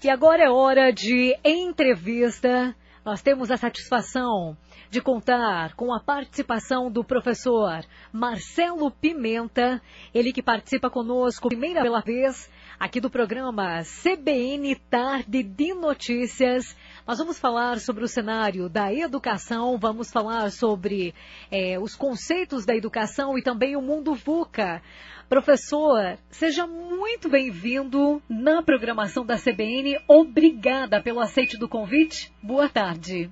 [0.00, 2.72] E agora é hora de entrevista.
[3.04, 4.56] Nós temos a satisfação
[4.88, 9.82] de contar com a participação do professor Marcelo Pimenta,
[10.14, 12.48] ele que participa conosco primeira pela vez
[12.78, 16.76] aqui do programa CBN Tarde de Notícias.
[17.04, 21.12] Nós vamos falar sobre o cenário da educação, vamos falar sobre
[21.50, 24.80] é, os conceitos da educação e também o mundo VUCA.
[25.28, 30.00] Professor, seja muito bem-vindo na programação da CBN.
[30.08, 32.32] Obrigada pelo aceite do convite.
[32.42, 33.30] Boa tarde.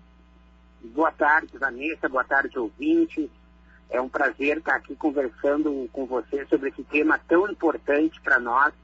[0.82, 2.06] Boa tarde, Vanessa.
[2.06, 3.30] Boa tarde, ouvintes.
[3.88, 8.74] É um prazer estar aqui conversando com você sobre esse tema tão importante para nós,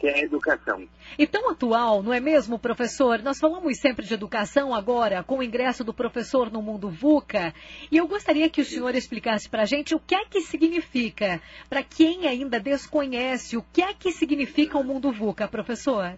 [0.00, 0.88] que é a educação.
[1.18, 3.22] E tão atual, não é mesmo, professor?
[3.22, 7.52] Nós falamos sempre de educação agora, com o ingresso do professor no mundo VUCA,
[7.92, 11.42] e eu gostaria que o senhor explicasse para a gente o que é que significa,
[11.68, 16.14] para quem ainda desconhece, o que é que significa o mundo VUCA, professor?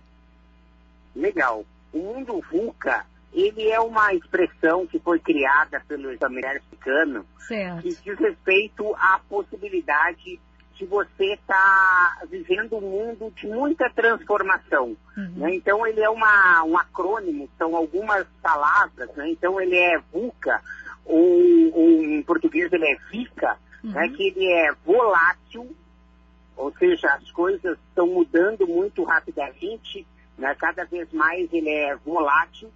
[1.17, 1.65] Legal.
[1.93, 7.83] O mundo VUCA, ele é uma expressão que foi criada pelo americano, certo.
[7.83, 10.39] que diz respeito à possibilidade
[10.73, 14.97] que você está vivendo um mundo de muita transformação.
[15.17, 15.33] Uhum.
[15.37, 15.55] Né?
[15.55, 19.09] Então, ele é uma, um acrônimo, são algumas palavras.
[19.17, 19.31] Né?
[19.31, 20.61] Então, ele é VUCA,
[21.05, 23.91] ou, ou, em português ele é VICA, uhum.
[23.91, 24.09] né?
[24.09, 25.75] que ele é volátil,
[26.57, 30.07] ou seja, as coisas estão mudando muito rapidamente,
[30.39, 30.55] né?
[30.59, 32.71] cada vez mais ele é volátil.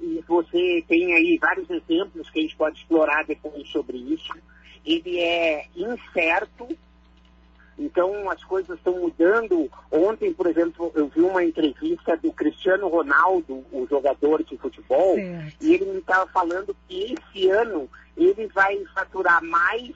[0.00, 4.32] E você tem aí vários exemplos que a gente pode explorar depois sobre isso.
[4.84, 6.68] Ele é incerto,
[7.80, 9.70] então as coisas estão mudando.
[9.90, 15.56] Ontem, por exemplo, eu vi uma entrevista do Cristiano Ronaldo, o jogador de futebol, certo.
[15.62, 19.92] e ele me estava falando que esse ano ele vai faturar mais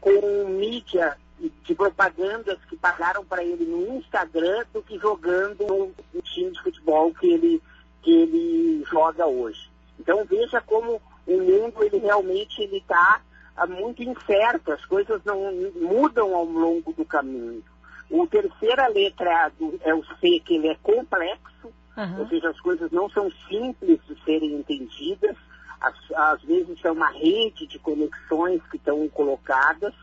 [0.00, 1.16] com mídia
[1.64, 7.12] de propagandas que pagaram para ele no Instagram do que jogando no time de futebol
[7.14, 7.62] que ele,
[8.02, 9.70] que ele joga hoje.
[10.00, 13.20] Então veja como o mundo ele realmente ele está
[13.66, 17.62] muito incerto, as coisas não mudam ao longo do caminho.
[18.10, 22.20] O terceira letra do, é o C, que ele é complexo, uhum.
[22.20, 25.36] ou seja, as coisas não são simples de serem entendidas,
[25.80, 29.94] às, às vezes é uma rede de conexões que estão colocadas,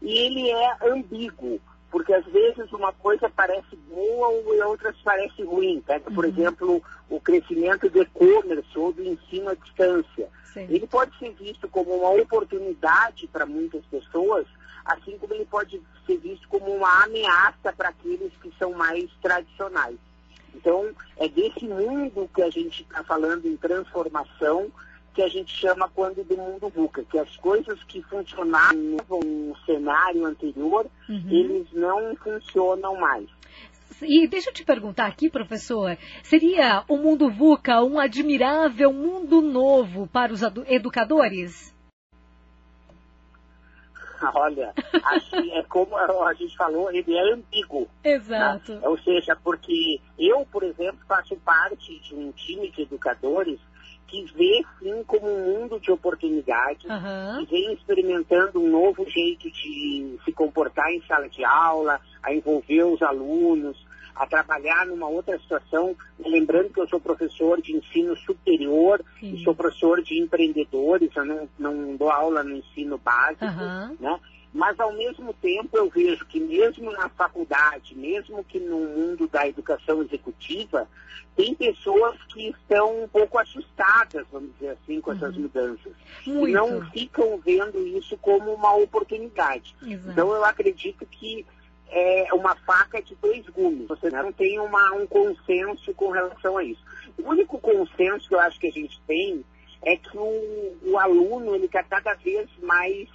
[0.00, 1.60] e ele é ambíguo,
[1.90, 5.82] porque às vezes uma coisa parece boa e outras parece ruim.
[5.86, 6.30] Pega, por uhum.
[6.30, 10.28] exemplo, o crescimento do e-commerce ou do ensino à distância.
[10.52, 10.66] Sim.
[10.68, 14.46] Ele pode ser visto como uma oportunidade para muitas pessoas,
[14.84, 19.98] assim como ele pode ser visto como uma ameaça para aqueles que são mais tradicionais.
[20.54, 24.70] Então, é desse mundo que a gente está falando em transformação,
[25.14, 30.24] que a gente chama quando do mundo VUCA, que as coisas que funcionavam no cenário
[30.24, 31.28] anterior, uhum.
[31.28, 33.28] eles não funcionam mais.
[34.02, 40.06] E deixa eu te perguntar aqui, professor, seria o mundo VUCA um admirável mundo novo
[40.06, 41.74] para os educadores?
[44.34, 44.72] Olha,
[45.04, 47.88] assim, é como a gente falou, ele é ambíguo.
[48.04, 48.12] Né?
[48.12, 48.74] Exato.
[48.74, 48.88] Né?
[48.88, 53.58] Ou seja, porque eu, por exemplo, faço parte de um time de educadores
[54.10, 57.44] que vê sim como um mundo de oportunidades, uhum.
[57.44, 62.82] que vem experimentando um novo jeito de se comportar em sala de aula, a envolver
[62.82, 65.96] os alunos, a trabalhar numa outra situação.
[66.18, 69.34] Lembrando que eu sou professor de ensino superior sim.
[69.34, 73.96] e sou professor de empreendedores, eu não, não dou aula no ensino básico, uhum.
[74.00, 74.20] né?
[74.52, 79.46] Mas, ao mesmo tempo, eu vejo que mesmo na faculdade, mesmo que no mundo da
[79.46, 80.88] educação executiva,
[81.36, 85.16] tem pessoas que estão um pouco assustadas, vamos dizer assim, com uhum.
[85.16, 85.92] essas mudanças.
[86.26, 86.48] Muito.
[86.48, 89.74] E não ficam vendo isso como uma oportunidade.
[89.82, 90.10] Exato.
[90.10, 91.46] Então, eu acredito que
[91.88, 93.86] é uma faca de dois gumes.
[93.88, 96.82] Você não tem uma, um consenso com relação a isso.
[97.18, 99.44] O único consenso que eu acho que a gente tem
[99.82, 103.08] é que o, o aluno ele está cada vez mais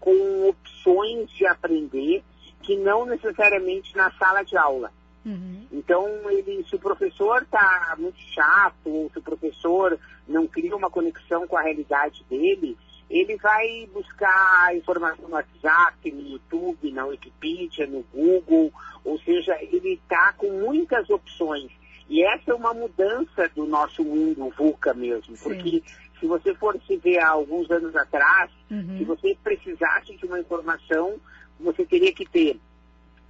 [0.00, 2.24] com opções de aprender
[2.62, 4.90] que não necessariamente na sala de aula.
[5.24, 5.66] Uhum.
[5.70, 10.90] Então, ele, se o professor está muito chato, ou se o professor não cria uma
[10.90, 12.76] conexão com a realidade dele,
[13.10, 18.72] ele vai buscar informação no WhatsApp, no YouTube, na Wikipedia, no Google,
[19.04, 21.70] ou seja, ele está com muitas opções.
[22.08, 25.42] E essa é uma mudança do nosso mundo VUCA mesmo, Sim.
[25.42, 25.82] porque
[26.20, 28.98] se você for se ver há alguns anos atrás, uhum.
[28.98, 31.18] se você precisasse de uma informação,
[31.58, 32.60] você teria que ter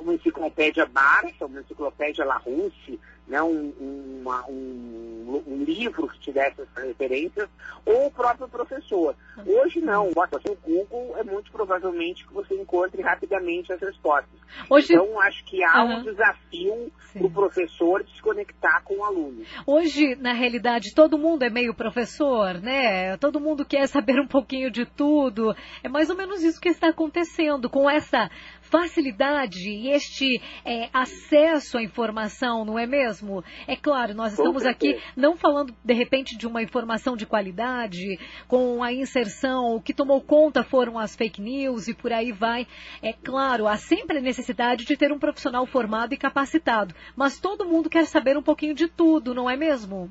[0.01, 2.99] uma enciclopédia Barça, uma enciclopédia Larousse,
[3.31, 3.73] né, um,
[4.21, 7.49] uma, um, um, livro que tivesse essas referências,
[7.87, 9.15] ou o próprio professor.
[9.47, 14.39] Hoje não, bota no Google, é muito provavelmente que você encontre rapidamente as respostas.
[14.69, 14.93] Hoje...
[14.93, 15.99] Então, acho que há uhum.
[15.99, 19.45] um desafio para o professor de se conectar com o aluno.
[19.65, 23.17] Hoje, na realidade, todo mundo é meio professor, né?
[23.19, 25.55] Todo mundo quer saber um pouquinho de tudo.
[25.85, 28.29] É mais ou menos isso que está acontecendo com essa
[28.71, 33.45] facilidade e este é, acesso à informação, não é mesmo?
[33.67, 38.83] É claro, nós estamos aqui não falando de repente de uma informação de qualidade, com
[38.83, 42.67] a inserção, o que tomou conta foram as fake news e por aí vai.
[43.03, 47.67] É claro, há sempre a necessidade de ter um profissional formado e capacitado, mas todo
[47.67, 50.09] mundo quer saber um pouquinho de tudo, não é mesmo?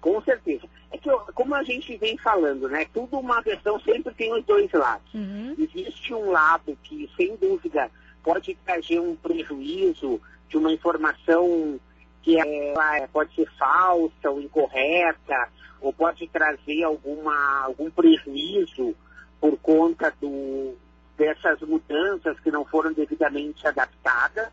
[0.00, 0.66] Com certeza.
[0.90, 2.86] É que, como a gente vem falando, né?
[2.92, 5.12] Tudo uma versão sempre tem os dois lados.
[5.12, 5.54] Uhum.
[5.58, 7.90] Existe um lado que, sem dúvida,
[8.22, 11.78] pode trazer um prejuízo de uma informação
[12.22, 15.48] que é, pode ser falsa ou incorreta,
[15.80, 18.94] ou pode trazer alguma, algum prejuízo
[19.40, 20.76] por conta do,
[21.16, 24.48] dessas mudanças que não foram devidamente adaptadas.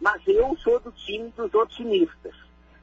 [0.00, 2.34] Mas eu sou do time dos otimistas.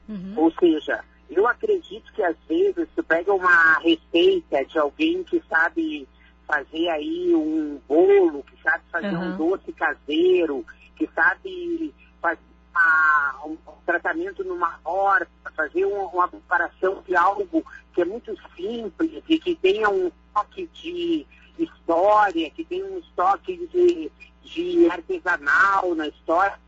[0.08, 0.34] Uhum.
[0.36, 6.08] Ou seja, eu acredito que às vezes tu pega uma receita de alguém que sabe
[6.46, 9.34] fazer aí um bolo, que sabe fazer uhum.
[9.34, 10.64] um doce caseiro,
[10.94, 11.92] que sabe
[12.22, 12.40] fazer
[12.70, 19.22] uma, um tratamento numa horta, fazer uma, uma preparação de algo que é muito simples
[19.28, 21.26] e que tenha um toque de
[21.58, 24.12] história, que tenha um toque de,
[24.42, 26.58] de artesanal na história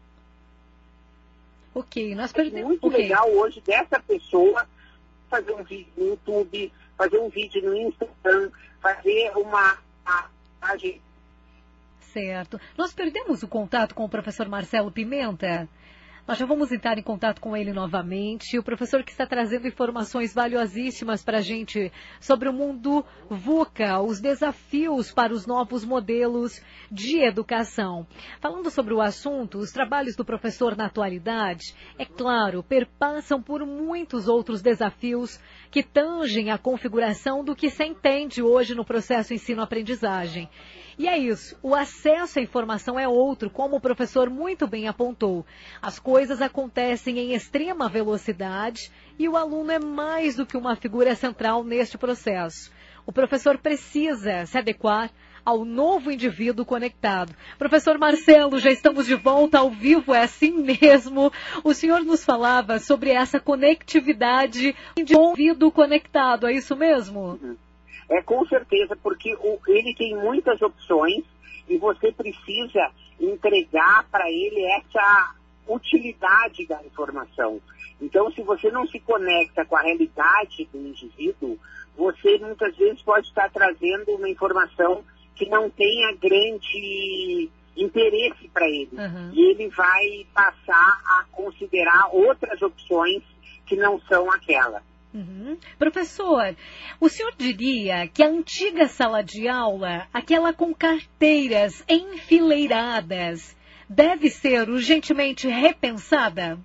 [1.75, 2.61] Ok, nós perdemos.
[2.61, 3.03] É muito okay.
[3.03, 4.67] legal hoje dessa pessoa
[5.29, 8.51] fazer um vídeo no YouTube, fazer um vídeo no Instagram,
[8.81, 9.79] fazer uma
[10.61, 11.01] página.
[12.01, 12.59] Certo.
[12.77, 15.69] Nós perdemos o contato com o professor Marcelo Pimenta.
[16.29, 18.59] Nós já vamos entrar em contato com ele novamente.
[18.59, 21.91] O professor que está trazendo informações valiosíssimas para a gente
[22.21, 28.07] sobre o mundo VUCA, os desafios para os novos modelos de educação.
[28.41, 34.29] Falando sobre o assunto, os trabalhos do professor na atualidade, é claro, perpassam por muitos
[34.29, 35.41] outros desafios
[35.71, 40.47] que tangem a configuração do que se entende hoje no processo ensino-aprendizagem.
[40.99, 41.57] E é isso.
[41.63, 45.47] O acesso à informação é outro, como o professor muito bem apontou.
[45.81, 51.15] As coisas acontecem em extrema velocidade e o aluno é mais do que uma figura
[51.15, 52.73] central neste processo.
[53.07, 55.11] O professor precisa se adequar
[55.45, 57.35] ao novo indivíduo conectado.
[57.57, 61.33] Professor Marcelo, já estamos de volta ao vivo, é assim mesmo.
[61.63, 67.39] O senhor nos falava sobre essa conectividade de um indivíduo conectado, é isso mesmo?
[68.11, 71.25] É com certeza, porque o, ele tem muitas opções
[71.69, 72.91] e você precisa
[73.21, 75.35] entregar para ele essa
[75.69, 77.61] utilidade da informação.
[78.01, 81.59] Então, se você não se conecta com a realidade do indivíduo,
[81.97, 85.05] você muitas vezes pode estar trazendo uma informação
[85.35, 88.91] que não tenha grande interesse para ele.
[88.93, 89.31] Uhum.
[89.33, 93.23] E ele vai passar a considerar outras opções
[93.67, 94.83] que não são aquela.
[95.13, 95.57] Uhum.
[95.79, 96.55] Professor,
[97.01, 103.57] o senhor diria que a antiga sala de aula, aquela com carteiras enfileiradas,
[103.89, 106.59] deve ser urgentemente repensada?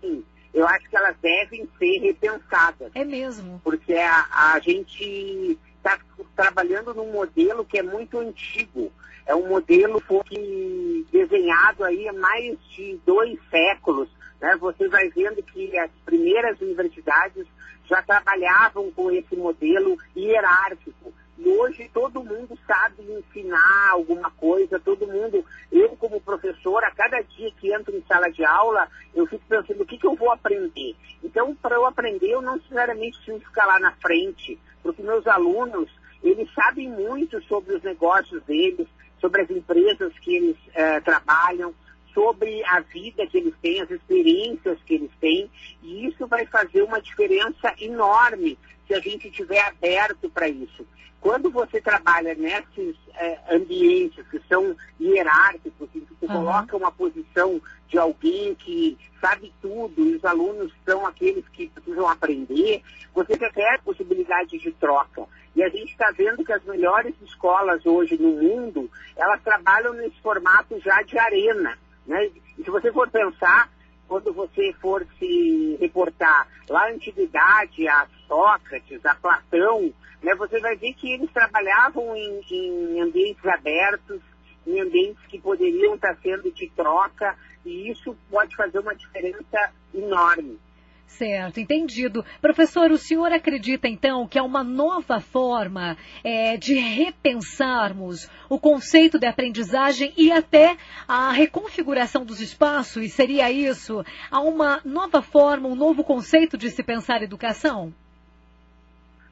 [0.00, 2.90] Sim, eu acho que elas devem ser repensadas.
[2.94, 3.60] É mesmo.
[3.62, 5.98] Porque a, a gente está
[6.34, 8.90] trabalhando num modelo que é muito antigo.
[9.24, 14.08] É um modelo que foi desenhado aí há mais de dois séculos
[14.40, 14.56] né?
[14.60, 17.46] Você vai vendo que as primeiras universidades
[17.86, 21.12] já trabalhavam com esse modelo hierárquico.
[21.38, 27.20] E hoje todo mundo sabe ensinar alguma coisa, todo mundo, eu como professor, a cada
[27.20, 30.32] dia que entro em sala de aula, eu fico pensando o que, que eu vou
[30.32, 30.96] aprender.
[31.22, 35.90] Então, para eu aprender, eu não necessariamente preciso ficar lá na frente, porque meus alunos,
[36.22, 38.88] eles sabem muito sobre os negócios deles,
[39.20, 41.74] sobre as empresas que eles eh, trabalham,
[42.16, 45.50] sobre a vida que eles têm, as experiências que eles têm,
[45.82, 50.86] e isso vai fazer uma diferença enorme se a gente estiver aberto para isso.
[51.20, 56.38] Quando você trabalha nesses é, ambientes que são hierárquicos, em que você uhum.
[56.38, 62.08] coloca uma posição de alguém que sabe tudo e os alunos são aqueles que precisam
[62.08, 62.82] aprender,
[63.14, 65.24] você quer a possibilidade de troca.
[65.54, 70.18] E a gente está vendo que as melhores escolas hoje no mundo, elas trabalham nesse
[70.22, 71.76] formato já de arena.
[72.06, 72.30] Né?
[72.58, 73.70] E se você for pensar,
[74.08, 80.76] quando você for se reportar lá à antiguidade, a Sócrates, a Platão, né, você vai
[80.76, 84.20] ver que eles trabalhavam em, em ambientes abertos,
[84.66, 90.58] em ambientes que poderiam estar sendo de troca, e isso pode fazer uma diferença enorme.
[91.06, 92.24] Certo, entendido.
[92.42, 99.18] Professor, o senhor acredita então que é uma nova forma é, de repensarmos o conceito
[99.18, 100.76] de aprendizagem e até
[101.08, 103.12] a reconfiguração dos espaços?
[103.12, 104.04] Seria isso?
[104.30, 107.94] Há uma nova forma, um novo conceito de se pensar educação?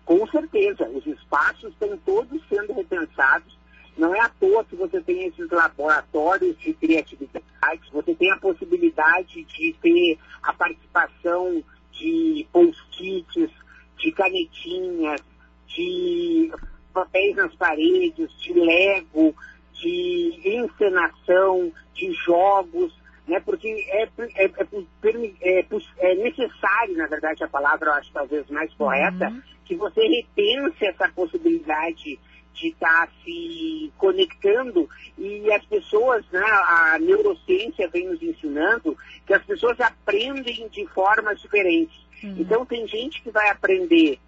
[0.04, 3.58] Com certeza, os espaços estão todos sendo repensados.
[3.96, 7.44] Não é à toa que você tem esses laboratórios de criatividade,
[7.92, 13.50] você tem a possibilidade de ter a participação de post-its,
[13.98, 15.20] de canetinhas,
[15.68, 16.52] de
[16.92, 19.34] papéis nas paredes, de Lego,
[19.72, 22.92] de encenação, de jogos,
[23.26, 23.40] né?
[23.40, 25.66] porque é, é, é,
[25.98, 29.42] é, necessário, na verdade, a palavra eu acho talvez mais correta, uhum.
[29.64, 32.18] que você repense essa possibilidade
[32.54, 38.96] de estar tá se conectando e as pessoas, né, a neurociência vem nos ensinando
[39.26, 41.96] que as pessoas aprendem de formas diferentes.
[42.22, 42.36] Uhum.
[42.38, 44.18] Então tem gente que vai aprender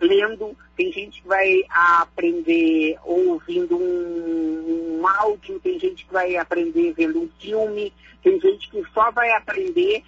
[0.00, 6.92] lendo, tem gente que vai aprender ouvindo um, um áudio, tem gente que vai aprender
[6.92, 7.92] vendo um filme,
[8.22, 10.02] tem gente que só vai aprender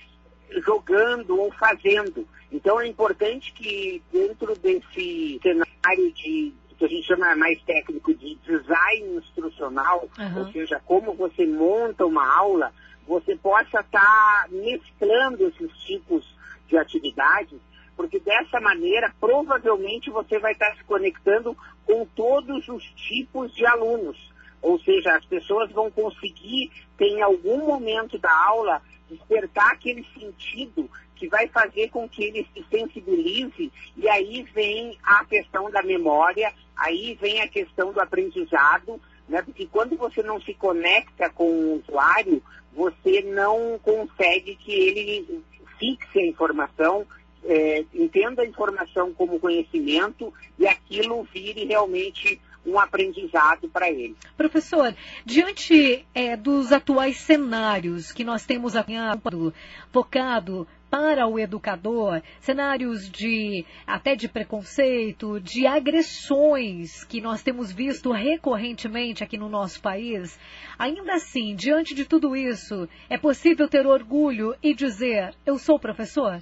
[0.65, 2.27] jogando ou fazendo.
[2.51, 8.35] Então é importante que dentro desse cenário de que a gente chama mais técnico de
[8.37, 10.39] design instrucional, uhum.
[10.39, 12.73] ou seja, como você monta uma aula,
[13.07, 16.25] você possa estar tá mesclando esses tipos
[16.69, 17.59] de atividades,
[17.97, 23.65] porque dessa maneira provavelmente você vai estar tá se conectando com todos os tipos de
[23.65, 24.35] alunos.
[24.61, 30.91] Ou seja, as pessoas vão conseguir, ter, em algum momento da aula, despertar aquele sentido
[31.17, 36.53] que vai fazer com que ele se sensibilize, e aí vem a questão da memória,
[36.77, 39.43] aí vem a questão do aprendizado, né?
[39.43, 42.43] porque quando você não se conecta com o usuário,
[42.73, 45.43] você não consegue que ele
[45.79, 47.07] fixe a informação,
[47.45, 54.17] é, entenda a informação como conhecimento e aquilo vire realmente um aprendizado para ele.
[54.37, 54.95] Professor,
[55.25, 58.75] diante é, dos atuais cenários que nós temos
[59.93, 68.13] tocado para o educador, cenários de até de preconceito, de agressões que nós temos visto
[68.13, 70.39] recorrentemente aqui no nosso país,
[70.79, 76.41] ainda assim, diante de tudo isso, é possível ter orgulho e dizer: eu sou professor?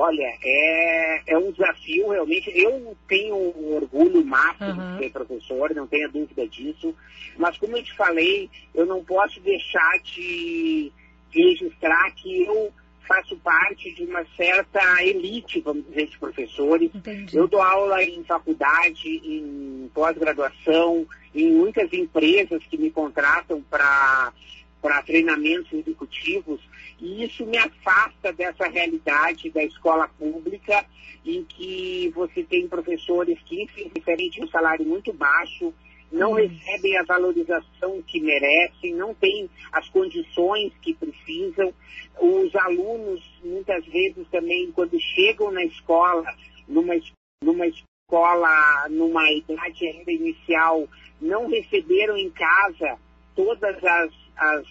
[0.00, 2.50] Olha, é, é um desafio realmente.
[2.54, 4.96] Eu tenho um orgulho máximo uhum.
[4.96, 6.94] de ser professor, não tenha dúvida disso.
[7.36, 10.92] Mas como eu te falei, eu não posso deixar de,
[11.30, 12.72] registrar que eu
[13.06, 16.90] faço parte de uma certa elite, vamos dizer, de professores.
[16.94, 17.36] Entendi.
[17.36, 24.32] Eu dou aula em faculdade, em pós-graduação, em muitas empresas que me contratam para
[24.80, 26.60] para treinamentos executivos,
[27.00, 30.84] e isso me afasta dessa realidade da escola pública,
[31.24, 35.74] em que você tem professores que, infelizmente, um salário muito baixo,
[36.10, 36.34] não hum.
[36.36, 41.72] recebem a valorização que merecem, não têm as condições que precisam.
[42.20, 46.24] Os alunos, muitas vezes também, quando chegam na escola,
[46.66, 46.94] numa,
[47.42, 50.88] numa escola, numa idade ainda inicial,
[51.20, 52.98] não receberam em casa
[53.36, 54.64] todas as, as,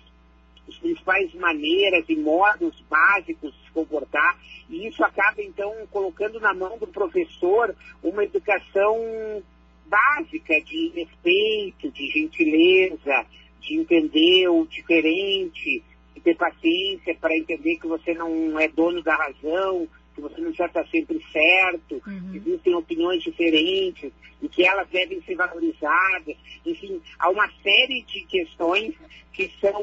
[0.68, 6.54] as principais maneiras e modos básicos de se comportar, e isso acaba então colocando na
[6.54, 9.44] mão do professor uma educação
[9.86, 13.26] básica de respeito, de gentileza,
[13.62, 15.84] de entender o diferente,
[16.14, 20.52] de ter paciência para entender que você não é dono da razão, que você não
[20.52, 22.32] já está sempre certo, uhum.
[22.32, 26.36] que existem opiniões diferentes e que elas devem ser valorizadas.
[26.66, 28.96] Enfim, há uma série de questões
[29.32, 29.80] que são,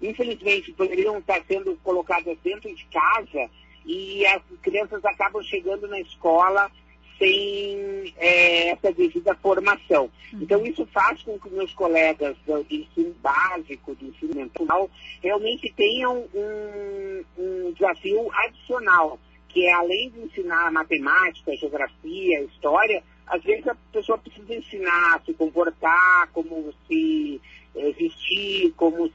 [0.00, 3.50] infelizmente, poderiam estar sendo colocadas dentro de casa
[3.84, 6.70] e as crianças acabam chegando na escola
[7.18, 10.10] sem é, essa devida formação.
[10.32, 10.40] Uhum.
[10.42, 14.90] Então, isso faz com que meus colegas do, ensino básico, do ensino mental,
[15.22, 19.18] realmente tenham um, um desafio adicional,
[19.48, 25.20] que é além de ensinar matemática, geografia, história, às vezes a pessoa precisa ensinar a
[25.20, 27.40] se comportar, como se
[27.74, 29.10] é, vestir, como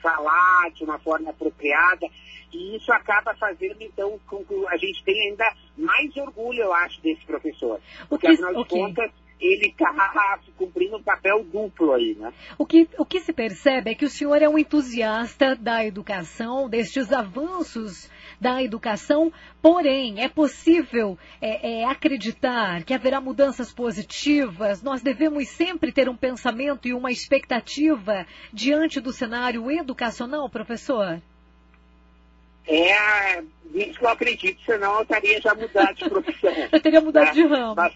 [0.00, 2.06] falar de uma forma apropriada.
[2.52, 5.44] E isso acaba fazendo, então, com que a gente tenha ainda
[5.76, 7.80] mais orgulho, eu acho, desse professor.
[8.08, 8.80] Porque, afinal de okay.
[8.80, 9.10] contas,
[9.40, 12.32] ele está cumprindo um papel duplo aí, né?
[12.58, 16.68] O que, o que se percebe é que o senhor é um entusiasta da educação,
[16.68, 24.82] destes avanços da educação, porém, é possível é, é, acreditar que haverá mudanças positivas?
[24.82, 31.20] Nós devemos sempre ter um pensamento e uma expectativa diante do cenário educacional, professor?
[32.68, 36.52] É isso que eu acredito, senão eu estaria já mudado de profissão.
[36.72, 37.74] eu teria mudado de ramo.
[37.76, 37.94] Mas,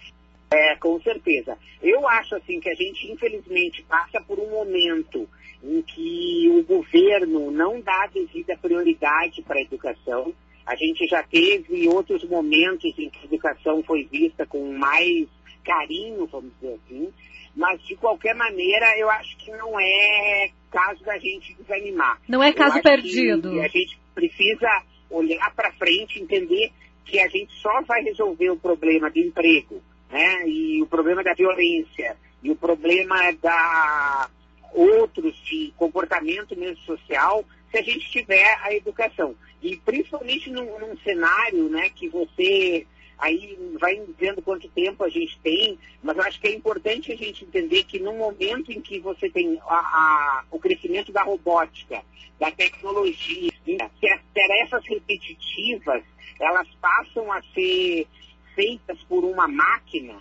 [0.51, 1.57] é, com certeza.
[1.81, 5.27] Eu acho assim que a gente, infelizmente, passa por um momento
[5.63, 10.33] em que o governo não dá devida prioridade para a educação.
[10.65, 15.27] A gente já teve outros momentos em que a educação foi vista com mais
[15.63, 17.13] carinho, vamos dizer assim,
[17.55, 22.19] mas de qualquer maneira eu acho que não é caso da gente desanimar.
[22.27, 23.61] Não é caso perdido.
[23.61, 26.71] a gente precisa olhar para frente, entender
[27.05, 30.47] que a gente só vai resolver o problema do emprego, né?
[30.47, 34.29] E o problema da violência, e o problema da
[34.73, 39.35] outros de comportamento mesmo social, se a gente tiver a educação.
[39.61, 42.85] E principalmente num, num cenário né, que você
[43.21, 47.15] aí vai dizendo quanto tempo a gente tem, mas eu acho que é importante a
[47.15, 52.01] gente entender que no momento em que você tem a, a, o crescimento da robótica,
[52.39, 56.03] da tecnologia, que as tarefas repetitivas,
[56.39, 58.07] elas passam a ser
[58.55, 60.17] feitas por uma máquina,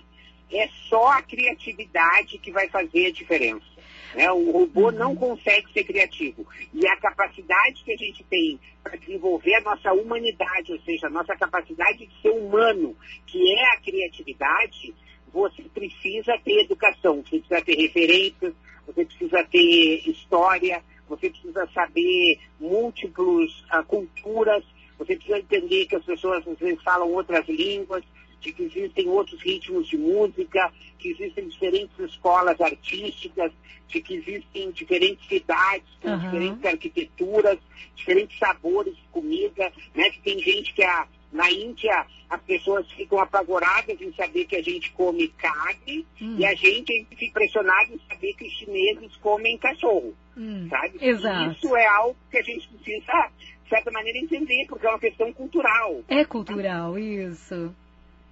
[0.52, 3.80] é só a criatividade que vai fazer a diferença.
[4.14, 4.30] Né?
[4.32, 4.92] O robô uhum.
[4.92, 6.46] não consegue ser criativo.
[6.74, 11.10] E a capacidade que a gente tem para desenvolver a nossa humanidade, ou seja, a
[11.10, 12.96] nossa capacidade de ser humano,
[13.26, 14.94] que é a criatividade,
[15.32, 18.54] você precisa ter educação, você precisa ter referências,
[18.86, 24.64] você precisa ter história, você precisa saber múltiplas uh, culturas,
[25.10, 28.04] você precisa entender que as pessoas às vezes falam outras línguas,
[28.40, 33.52] de que existem outros ritmos de música, que existem diferentes escolas artísticas,
[33.88, 36.18] de que existem diferentes cidades com uhum.
[36.18, 37.58] diferentes arquiteturas,
[37.94, 40.10] diferentes sabores de comida, né?
[40.10, 44.62] Que tem gente que a, na Índia as pessoas ficam apavoradas em saber que a
[44.62, 46.36] gente come carne hum.
[46.38, 50.68] e a gente fica impressionado em saber que os chineses comem cachorro, hum.
[50.70, 51.04] sabe?
[51.04, 51.50] Exato.
[51.50, 53.30] Isso é algo que a gente precisa,
[53.70, 56.02] certa maneira, entender, porque é uma questão cultural.
[56.08, 57.74] É cultural, isso.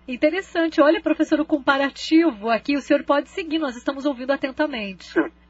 [0.07, 0.81] Interessante.
[0.81, 5.09] Olha, professor, o comparativo aqui, o senhor pode seguir, nós estamos ouvindo atentamente.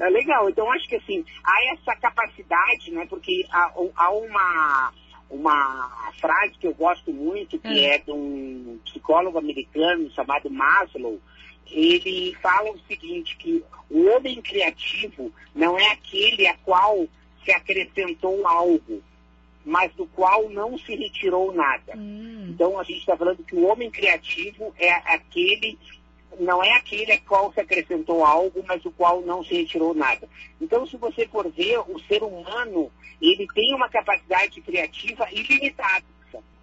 [0.00, 0.48] É legal.
[0.48, 3.04] Então, acho que assim, há essa capacidade, né?
[3.10, 4.92] Porque há, há uma,
[5.28, 7.96] uma frase que eu gosto muito, que é.
[7.96, 11.18] é de um psicólogo americano chamado Maslow.
[11.66, 17.08] Ele fala o seguinte, que o homem criativo não é aquele a qual
[17.44, 19.02] se acrescentou algo,
[19.64, 21.94] mas do qual não se retirou nada.
[21.96, 22.46] Hum.
[22.50, 25.78] Então a gente está falando que o homem criativo é aquele,
[26.40, 30.28] não é aquele a qual se acrescentou algo, mas do qual não se retirou nada.
[30.60, 32.90] Então se você for ver, o ser humano,
[33.20, 36.04] ele tem uma capacidade criativa ilimitada.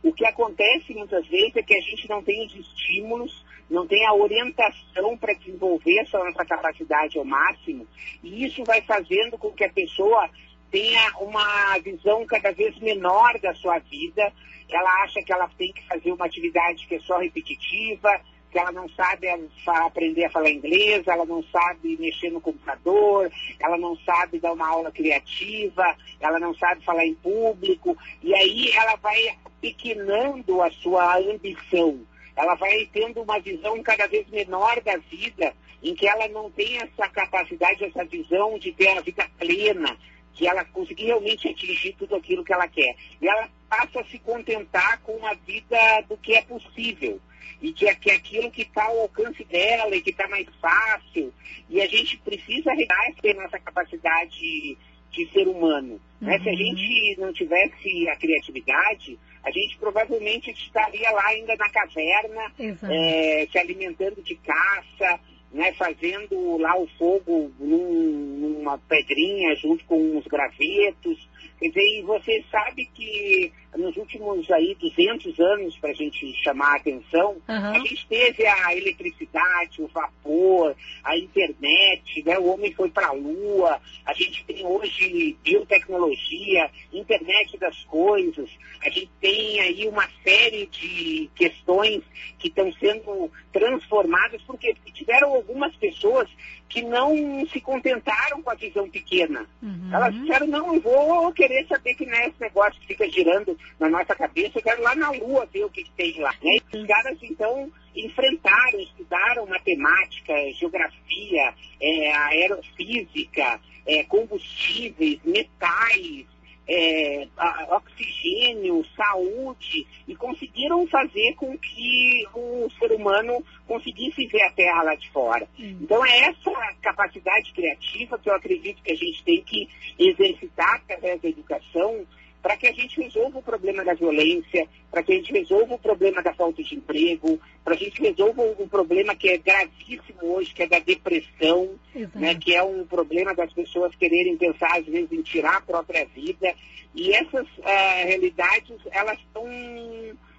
[0.04, 4.06] O que acontece muitas vezes é que a gente não tem os estímulos, não tem
[4.06, 7.88] a orientação para desenvolver essa nossa capacidade ao máximo,
[8.24, 10.30] e isso vai fazendo com que a pessoa
[10.76, 14.30] tenha uma visão cada vez menor da sua vida.
[14.70, 18.10] Ela acha que ela tem que fazer uma atividade que é só repetitiva,
[18.52, 19.26] que ela não sabe
[19.66, 24.68] aprender a falar inglês, ela não sabe mexer no computador, ela não sabe dar uma
[24.68, 31.18] aula criativa, ela não sabe falar em público, e aí ela vai pequenando a sua
[31.20, 32.02] ambição.
[32.36, 36.78] Ela vai tendo uma visão cada vez menor da vida, em que ela não tem
[36.80, 39.98] essa capacidade, essa visão de ter a vida plena,
[40.36, 42.96] que ela conseguir realmente atingir tudo aquilo que ela quer.
[43.22, 47.20] E ela passa a se contentar com a vida do que é possível.
[47.62, 50.46] E que é, que é aquilo que está ao alcance dela e que está mais
[50.62, 51.34] fácil.
[51.70, 53.00] E a gente precisa regar
[53.36, 54.78] nossa capacidade
[55.12, 55.94] de ser humano.
[56.22, 56.28] Uhum.
[56.28, 56.38] Né?
[56.40, 56.58] Se a uhum.
[56.58, 63.58] gente não tivesse a criatividade, a gente provavelmente estaria lá ainda na caverna, é, se
[63.58, 65.20] alimentando de caça,
[65.52, 71.30] né, fazendo lá o fogo num, numa pedrinha junto com os gravetos.
[71.60, 76.74] Quer dizer, e você sabe que nos últimos aí 200 anos, para a gente chamar
[76.74, 77.72] a atenção, uhum.
[77.76, 82.38] a gente teve a eletricidade, o vapor, a internet, né?
[82.38, 88.50] o homem foi para a lua, a gente tem hoje biotecnologia, internet das coisas,
[88.82, 92.04] a gente tem aí uma série de questões
[92.40, 96.30] que estão sendo transformadas, porque tiveram algumas pessoas
[96.68, 99.46] que não se contentaram com a visão pequena.
[99.62, 99.90] Uhum.
[99.92, 103.58] Elas disseram, não, eu vou querer saber que não é esse negócio que fica girando
[103.80, 106.34] na nossa cabeça, eu quero lá na Lua ver o que, que tem lá.
[106.44, 106.58] Né?
[106.74, 116.26] E os caras, então, enfrentaram, estudaram matemática, geografia, é, aerofísica, é, combustíveis, metais,
[116.68, 117.28] é,
[117.70, 124.96] oxigênio, saúde, e conseguiram fazer com que o ser humano conseguisse ver a Terra lá
[124.96, 125.48] de fora.
[125.60, 125.78] Hum.
[125.82, 126.52] Então é essa
[126.82, 129.68] capacidade criativa que eu acredito que a gente tem que
[130.00, 132.06] exercitar através da educação
[132.46, 135.80] para que a gente resolva o problema da violência, para que a gente resolva o
[135.80, 140.54] problema da falta de emprego, para a gente resolva um problema que é gravíssimo hoje,
[140.54, 141.72] que é da depressão,
[142.14, 146.06] né, que é um problema das pessoas quererem pensar, às vezes, em tirar a própria
[146.06, 146.54] vida.
[146.94, 149.48] E essas uh, realidades, elas estão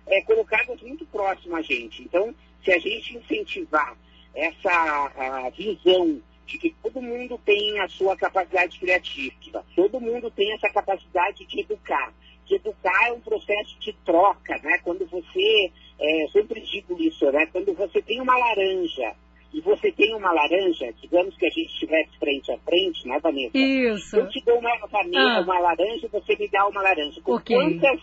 [0.06, 2.04] é, colocadas muito próximas a gente.
[2.04, 2.32] Então,
[2.64, 3.96] se a gente incentivar
[4.32, 10.68] essa visão de que todo mundo tem a sua capacidade criativa, todo mundo tem essa
[10.68, 12.12] capacidade de educar.
[12.46, 14.78] Que educar é um processo de troca, né?
[14.84, 17.46] Quando você, é, eu sempre digo isso, né?
[17.46, 19.14] Quando você tem uma laranja
[19.52, 23.58] e você tem uma laranja, digamos que a gente estivesse frente a frente, né, Vanessa?
[23.58, 24.16] Isso.
[24.16, 25.40] Eu te dou uma, ah.
[25.40, 27.20] uma laranja, você me dá uma laranja.
[27.22, 27.56] Com okay.
[27.56, 28.00] quantas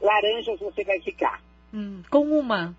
[0.00, 1.42] laranjas você vai ficar?
[1.72, 2.76] Hum, com uma.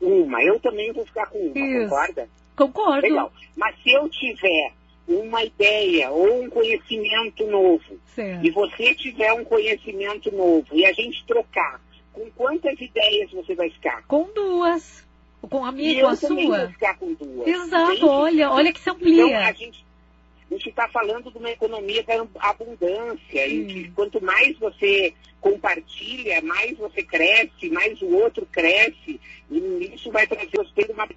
[0.00, 0.42] Uma.
[0.42, 1.88] Eu também vou ficar com uma, Isso.
[1.88, 2.28] concorda?
[2.58, 3.02] Concordo.
[3.02, 3.32] Legal.
[3.56, 4.72] Mas se eu tiver
[5.06, 8.44] uma ideia ou um conhecimento novo, certo.
[8.44, 11.80] e você tiver um conhecimento novo, e a gente trocar,
[12.12, 14.02] com quantas ideias você vai ficar?
[14.06, 15.06] Com duas.
[15.40, 16.58] Com a minha e com a sua.
[16.58, 17.46] Vou ficar com duas.
[17.46, 19.24] Exato, gente, olha, olha que se amplia.
[19.24, 19.84] Então, a gente,
[20.50, 23.50] a gente está falando de uma economia da abundância, hum.
[23.50, 29.20] em que quanto mais você compartilha, mais você cresce, mais o outro cresce,
[29.50, 30.48] e isso vai trazer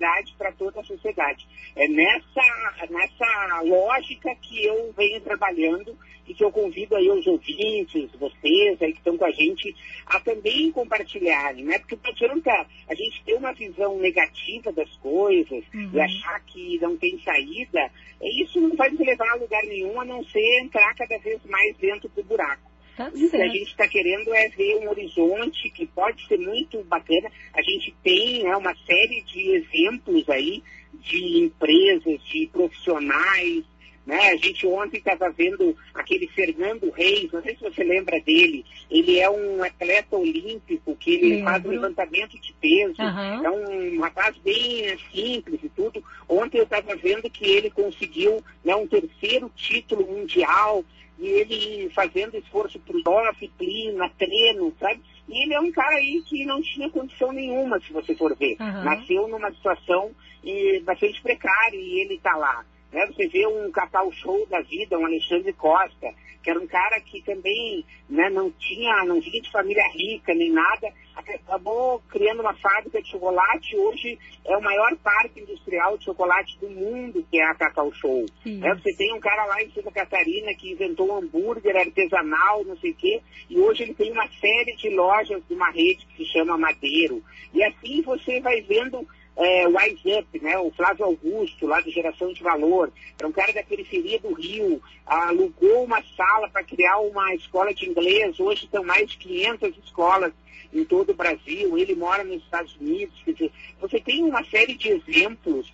[0.01, 1.47] prosperidade para toda a sociedade.
[1.75, 8.09] É nessa, nessa lógica que eu venho trabalhando e que eu convido aí os ouvintes,
[8.17, 11.79] vocês aí que estão com a gente, a também compartilharem, né?
[11.79, 15.91] Porque não adianta a gente ter uma visão negativa das coisas uhum.
[15.93, 20.05] e achar que não tem saída, isso não vai nos levar a lugar nenhum, a
[20.05, 22.70] não ser entrar cada vez mais dentro do buraco.
[22.95, 26.83] Tá o que a gente está querendo é ver um horizonte que pode ser muito
[26.83, 27.29] bacana.
[27.53, 33.63] A gente tem né, uma série de exemplos aí de empresas, de profissionais.
[34.05, 34.31] Né?
[34.31, 38.65] A gente ontem estava vendo aquele Fernando Reis, não sei se você lembra dele.
[38.89, 41.43] Ele é um atleta olímpico que ele Lembro.
[41.45, 43.01] faz levantamento de peso.
[43.01, 43.45] Uhum.
[43.45, 46.03] É um rapaz bem simples e tudo.
[46.27, 50.83] Ontem eu estava vendo que ele conseguiu né, um terceiro título mundial
[51.21, 52.95] e ele fazendo esforço por
[53.31, 55.01] disciplina, treino, sabe?
[55.29, 58.57] E ele é um cara aí que não tinha condição nenhuma, se você for ver.
[58.59, 58.83] Uhum.
[58.83, 60.11] Nasceu numa situação
[60.43, 62.65] e, bastante precária e ele está lá.
[62.91, 63.05] Né?
[63.05, 66.07] Você vê um Catal Show da vida, um Alexandre Costa,
[66.41, 70.51] que era um cara que também né, não tinha, não vinha de família rica nem
[70.51, 76.57] nada, acabou criando uma fábrica de chocolate, hoje é o maior parque industrial de chocolate
[76.59, 78.25] do mundo, que é a Cacau Show.
[78.63, 82.77] É, você tem um cara lá em Santa Catarina que inventou um hambúrguer artesanal, não
[82.77, 86.23] sei o quê, e hoje ele tem uma série de lojas de uma rede que
[86.23, 87.23] se chama Madeiro.
[87.53, 92.31] E assim você vai vendo é, Wise Up, né, o Flávio Augusto, lá de Geração
[92.33, 97.33] de Valor, era um cara da periferia do Rio, alugou uma sala para criar uma
[97.33, 100.33] escola de inglês, hoje estão mais de 500 escolas
[100.73, 104.75] em todo o Brasil, ele mora nos Estados Unidos, quer dizer, você tem uma série
[104.75, 105.71] de exemplos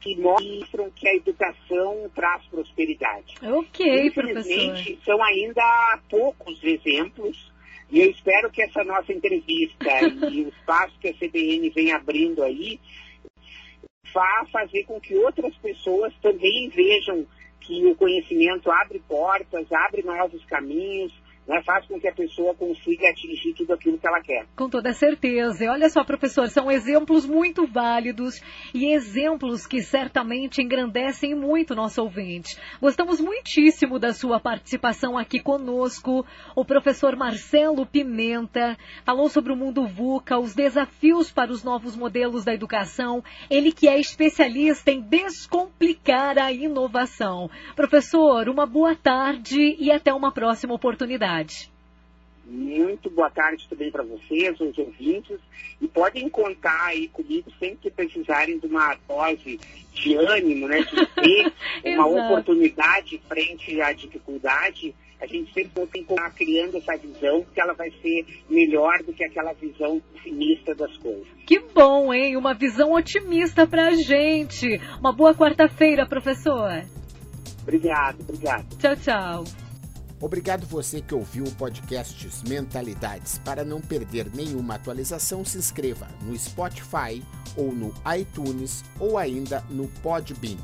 [0.00, 3.36] que mostram que a educação traz prosperidade.
[3.42, 5.04] Ok, Infelizmente, professor.
[5.04, 7.50] são ainda poucos exemplos,
[7.90, 9.90] e eu espero que essa nossa entrevista
[10.30, 12.80] e o espaço que a CBN vem abrindo aí
[14.12, 17.26] vá fazer com que outras pessoas também vejam
[17.60, 21.12] que o conhecimento abre portas, abre novos caminhos,
[21.46, 24.46] né, faz com que a pessoa consiga atingir tudo aquilo que ela quer.
[24.56, 25.64] Com toda certeza.
[25.64, 28.40] E olha só, professor, são exemplos muito válidos
[28.72, 32.58] e exemplos que certamente engrandecem muito nosso ouvinte.
[32.80, 36.24] Gostamos muitíssimo da sua participação aqui conosco.
[36.56, 42.44] O professor Marcelo Pimenta falou sobre o mundo VUCA, os desafios para os novos modelos
[42.44, 43.22] da educação.
[43.50, 47.50] Ele que é especialista em descomplicar a inovação.
[47.76, 51.74] Professor, uma boa tarde e até uma próxima oportunidade tarde.
[52.46, 55.38] Muito boa tarde também para vocês, os ouvintes.
[55.80, 59.58] E podem contar aí comigo sempre que precisarem de uma dose
[59.92, 60.80] de ânimo, né?
[60.80, 61.52] De ter
[61.94, 64.94] uma oportunidade frente à dificuldade.
[65.20, 69.12] A gente sempre tem que estar criando essa visão, que ela vai ser melhor do
[69.14, 71.26] que aquela visão pessimista das coisas.
[71.46, 72.36] Que bom, hein?
[72.36, 74.78] Uma visão otimista para a gente.
[75.00, 76.84] Uma boa quarta-feira, professor.
[77.62, 78.66] Obrigado, obrigado.
[78.78, 79.63] Tchau, tchau.
[80.24, 83.36] Obrigado você que ouviu o podcast Mentalidades.
[83.44, 87.22] Para não perder nenhuma atualização, se inscreva no Spotify
[87.54, 90.56] ou no iTunes ou ainda no Podbean.